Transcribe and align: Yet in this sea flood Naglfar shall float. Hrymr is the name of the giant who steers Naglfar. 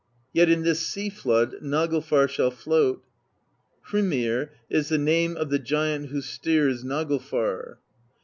Yet 0.33 0.49
in 0.49 0.63
this 0.63 0.79
sea 0.79 1.11
flood 1.11 1.61
Naglfar 1.61 2.27
shall 2.27 2.49
float. 2.49 3.03
Hrymr 3.89 4.49
is 4.67 4.89
the 4.89 4.97
name 4.97 5.37
of 5.37 5.51
the 5.51 5.59
giant 5.59 6.07
who 6.07 6.21
steers 6.21 6.83
Naglfar. 6.83 7.77